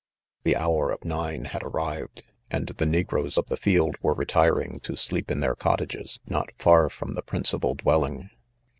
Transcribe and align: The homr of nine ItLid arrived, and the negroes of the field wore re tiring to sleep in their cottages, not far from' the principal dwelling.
The 0.41 0.53
homr 0.55 0.91
of 0.91 1.05
nine 1.05 1.45
ItLid 1.45 1.61
arrived, 1.61 2.23
and 2.49 2.65
the 2.65 2.87
negroes 2.87 3.37
of 3.37 3.45
the 3.45 3.55
field 3.55 3.97
wore 4.01 4.15
re 4.15 4.25
tiring 4.25 4.79
to 4.79 4.95
sleep 4.97 5.29
in 5.29 5.41
their 5.41 5.53
cottages, 5.53 6.19
not 6.25 6.49
far 6.57 6.89
from' 6.89 7.13
the 7.13 7.21
principal 7.21 7.75
dwelling. 7.75 8.31